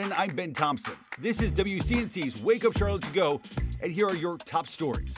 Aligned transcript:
I'm 0.00 0.34
Ben 0.34 0.54
Thompson. 0.54 0.94
This 1.18 1.42
is 1.42 1.52
WCNC's 1.52 2.40
Wake 2.42 2.64
Up 2.64 2.76
Charlotte 2.76 3.02
to 3.02 3.12
Go, 3.12 3.42
and 3.82 3.92
here 3.92 4.06
are 4.06 4.16
your 4.16 4.38
top 4.38 4.66
stories. 4.66 5.14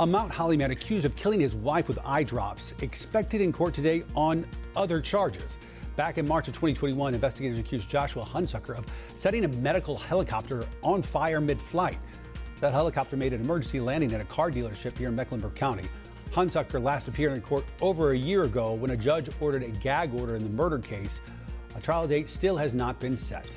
A 0.00 0.06
Mount 0.06 0.32
Holly 0.32 0.56
man 0.56 0.72
accused 0.72 1.04
of 1.04 1.14
killing 1.14 1.38
his 1.38 1.54
wife 1.54 1.86
with 1.86 1.96
eye 2.04 2.24
drops, 2.24 2.74
expected 2.82 3.40
in 3.40 3.52
court 3.52 3.74
today 3.74 4.02
on 4.16 4.44
other 4.74 5.00
charges. 5.00 5.56
Back 5.94 6.18
in 6.18 6.26
March 6.26 6.48
of 6.48 6.54
2021, 6.54 7.14
investigators 7.14 7.58
accused 7.60 7.88
Joshua 7.88 8.24
Hunsucker 8.24 8.76
of 8.76 8.84
setting 9.14 9.44
a 9.44 9.48
medical 9.48 9.96
helicopter 9.96 10.66
on 10.82 11.00
fire 11.00 11.40
mid 11.40 11.62
flight. 11.62 11.98
That 12.60 12.72
helicopter 12.72 13.16
made 13.16 13.32
an 13.32 13.42
emergency 13.42 13.78
landing 13.78 14.12
at 14.12 14.20
a 14.20 14.24
car 14.24 14.50
dealership 14.50 14.98
here 14.98 15.08
in 15.08 15.14
Mecklenburg 15.14 15.54
County. 15.54 15.88
Hunsucker 16.32 16.82
last 16.82 17.06
appeared 17.06 17.34
in 17.34 17.42
court 17.42 17.64
over 17.80 18.10
a 18.10 18.18
year 18.18 18.42
ago 18.42 18.72
when 18.72 18.90
a 18.90 18.96
judge 18.96 19.30
ordered 19.40 19.62
a 19.62 19.68
gag 19.68 20.12
order 20.14 20.34
in 20.34 20.42
the 20.42 20.50
murder 20.50 20.80
case. 20.80 21.20
A 21.76 21.80
trial 21.80 22.08
date 22.08 22.28
still 22.28 22.56
has 22.56 22.74
not 22.74 22.98
been 22.98 23.16
set. 23.16 23.48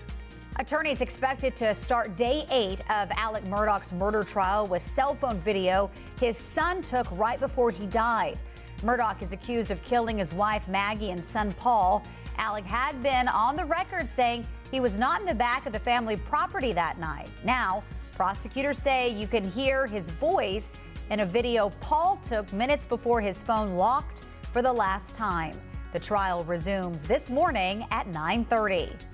Attorneys 0.57 0.99
expected 0.99 1.55
to 1.55 1.73
start 1.73 2.17
day 2.17 2.45
eight 2.51 2.81
of 2.91 3.09
Alex 3.11 3.47
Murdaugh's 3.47 3.93
murder 3.93 4.21
trial 4.21 4.67
with 4.67 4.81
cell 4.81 5.15
phone 5.15 5.39
video 5.39 5.89
his 6.19 6.37
son 6.37 6.81
took 6.81 7.07
right 7.11 7.39
before 7.39 7.71
he 7.71 7.85
died. 7.87 8.37
Murdaugh 8.83 9.19
is 9.21 9.31
accused 9.31 9.71
of 9.71 9.81
killing 9.83 10.17
his 10.17 10.33
wife 10.33 10.67
Maggie 10.67 11.11
and 11.11 11.23
son 11.23 11.53
Paul. 11.53 12.03
Alex 12.37 12.67
had 12.67 13.01
been 13.01 13.29
on 13.29 13.55
the 13.55 13.63
record 13.63 14.09
saying 14.09 14.45
he 14.71 14.81
was 14.81 14.99
not 14.99 15.21
in 15.21 15.25
the 15.25 15.33
back 15.33 15.65
of 15.65 15.73
the 15.73 15.79
family 15.79 16.17
property 16.17 16.73
that 16.73 16.99
night. 16.99 17.29
Now, 17.45 17.81
prosecutors 18.13 18.77
say 18.77 19.09
you 19.09 19.27
can 19.27 19.49
hear 19.49 19.87
his 19.87 20.09
voice 20.09 20.77
in 21.11 21.21
a 21.21 21.25
video 21.25 21.69
Paul 21.79 22.17
took 22.17 22.51
minutes 22.51 22.85
before 22.85 23.21
his 23.21 23.41
phone 23.41 23.77
locked 23.77 24.23
for 24.51 24.61
the 24.61 24.73
last 24.73 25.15
time. 25.15 25.59
The 25.93 25.99
trial 25.99 26.43
resumes 26.43 27.03
this 27.03 27.29
morning 27.29 27.85
at 27.89 28.07
9:30. 28.07 29.10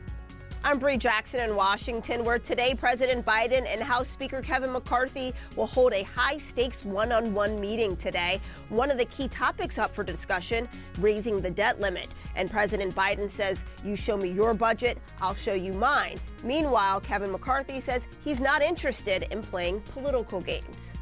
I'm 0.63 0.79
Bree 0.79 0.97
Jackson 0.97 1.39
in 1.41 1.55
Washington, 1.55 2.23
where 2.23 2.39
today 2.39 2.73
President 2.73 3.25
Biden 3.25 3.65
and 3.67 3.81
House 3.81 4.07
Speaker 4.07 4.41
Kevin 4.41 4.71
McCarthy 4.71 5.33
will 5.55 5.67
hold 5.67 5.93
a 5.93 6.03
high 6.03 6.37
stakes 6.39 6.83
one 6.83 7.11
on 7.11 7.33
one 7.33 7.59
meeting 7.59 7.95
today. 7.95 8.41
One 8.69 8.91
of 8.91 8.97
the 8.97 9.05
key 9.05 9.27
topics 9.27 9.77
up 9.77 9.93
for 9.93 10.03
discussion 10.03 10.67
raising 10.99 11.41
the 11.41 11.51
debt 11.51 11.79
limit. 11.79 12.07
And 12.35 12.49
President 12.49 12.95
Biden 12.95 13.29
says, 13.29 13.63
You 13.85 13.95
show 13.95 14.17
me 14.17 14.29
your 14.29 14.53
budget, 14.53 14.97
I'll 15.21 15.35
show 15.35 15.53
you 15.53 15.73
mine. 15.73 16.19
Meanwhile, 16.43 17.01
Kevin 17.01 17.31
McCarthy 17.31 17.79
says 17.79 18.07
he's 18.23 18.41
not 18.41 18.61
interested 18.61 19.27
in 19.31 19.41
playing 19.41 19.81
political 19.81 20.41
games. 20.41 20.95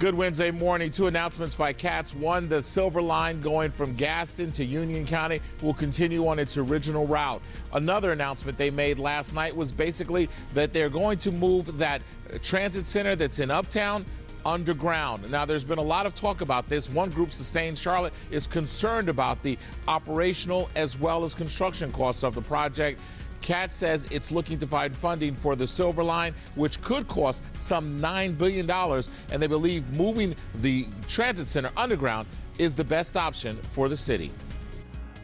Good 0.00 0.16
Wednesday 0.16 0.50
morning. 0.50 0.90
Two 0.90 1.06
announcements 1.06 1.54
by 1.54 1.72
CATS. 1.72 2.16
One, 2.16 2.48
the 2.48 2.64
Silver 2.64 3.00
Line 3.00 3.40
going 3.40 3.70
from 3.70 3.94
Gaston 3.94 4.50
to 4.52 4.64
Union 4.64 5.06
County 5.06 5.40
will 5.62 5.72
continue 5.72 6.26
on 6.26 6.40
its 6.40 6.56
original 6.56 7.06
route. 7.06 7.40
Another 7.72 8.10
announcement 8.10 8.58
they 8.58 8.70
made 8.70 8.98
last 8.98 9.34
night 9.34 9.54
was 9.54 9.70
basically 9.70 10.28
that 10.52 10.72
they're 10.72 10.90
going 10.90 11.18
to 11.18 11.30
move 11.30 11.78
that 11.78 12.02
transit 12.42 12.88
center 12.88 13.14
that's 13.14 13.38
in 13.38 13.52
Uptown 13.52 14.04
underground. 14.44 15.30
Now, 15.30 15.44
there's 15.44 15.64
been 15.64 15.78
a 15.78 15.82
lot 15.82 16.06
of 16.06 16.14
talk 16.14 16.40
about 16.40 16.68
this. 16.68 16.90
One 16.90 17.10
group, 17.10 17.30
Sustain 17.30 17.74
Charlotte, 17.74 18.12
is 18.30 18.46
concerned 18.46 19.08
about 19.08 19.42
the 19.42 19.56
operational 19.88 20.68
as 20.74 20.98
well 20.98 21.24
as 21.24 21.34
construction 21.34 21.92
costs 21.92 22.24
of 22.24 22.34
the 22.34 22.42
project. 22.42 23.00
CATS 23.44 23.74
says 23.74 24.08
it's 24.10 24.32
looking 24.32 24.58
to 24.58 24.66
find 24.66 24.96
funding 24.96 25.36
for 25.36 25.54
the 25.54 25.66
Silver 25.66 26.02
Line, 26.02 26.34
which 26.54 26.80
could 26.80 27.06
cost 27.08 27.42
some 27.58 28.00
$9 28.00 28.38
billion, 28.38 28.70
and 28.70 29.42
they 29.42 29.46
believe 29.46 29.86
moving 29.90 30.34
the 30.62 30.88
transit 31.08 31.46
center 31.46 31.70
underground 31.76 32.26
is 32.58 32.74
the 32.74 32.82
best 32.82 33.18
option 33.18 33.58
for 33.72 33.90
the 33.90 33.96
city. 33.96 34.32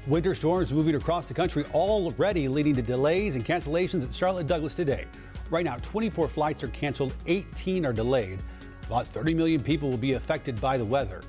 Winter 0.06 0.34
storms 0.34 0.70
moving 0.70 0.96
across 0.96 1.24
the 1.24 1.32
country 1.32 1.64
already 1.72 2.46
leading 2.46 2.74
to 2.74 2.82
delays 2.82 3.36
and 3.36 3.46
cancellations 3.46 4.04
at 4.04 4.14
Charlotte 4.14 4.46
Douglas 4.46 4.74
today. 4.74 5.06
Right 5.48 5.64
now, 5.64 5.76
24 5.76 6.28
flights 6.28 6.62
are 6.62 6.68
canceled, 6.68 7.14
18 7.26 7.86
are 7.86 7.92
delayed. 7.94 8.38
About 8.86 9.06
30 9.06 9.32
million 9.32 9.62
people 9.62 9.88
will 9.88 9.96
be 9.96 10.12
affected 10.12 10.60
by 10.60 10.76
the 10.76 10.84
weather. 10.84 11.22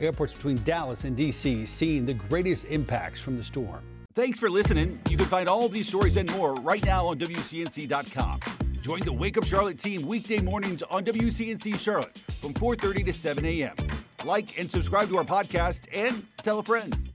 Airports 0.00 0.32
between 0.32 0.62
Dallas 0.62 1.02
and 1.02 1.16
D.C. 1.16 1.66
seeing 1.66 2.06
the 2.06 2.14
greatest 2.14 2.66
impacts 2.66 3.20
from 3.20 3.36
the 3.36 3.42
storm. 3.42 3.82
Thanks 4.16 4.38
for 4.38 4.48
listening. 4.48 4.98
You 5.10 5.18
can 5.18 5.26
find 5.26 5.46
all 5.46 5.68
these 5.68 5.86
stories 5.86 6.16
and 6.16 6.34
more 6.34 6.54
right 6.54 6.82
now 6.86 7.06
on 7.06 7.18
WCNC.com. 7.18 8.40
Join 8.80 9.00
the 9.00 9.12
Wake 9.12 9.36
Up 9.36 9.44
Charlotte 9.44 9.78
team 9.78 10.06
weekday 10.06 10.40
mornings 10.40 10.80
on 10.84 11.04
WCNC 11.04 11.78
Charlotte 11.78 12.18
from 12.40 12.54
4:30 12.54 13.04
to 13.04 13.12
7 13.12 13.44
a.m. 13.44 13.76
Like 14.24 14.58
and 14.58 14.70
subscribe 14.70 15.10
to 15.10 15.18
our 15.18 15.24
podcast 15.24 15.86
and 15.92 16.24
tell 16.38 16.60
a 16.60 16.62
friend. 16.62 17.10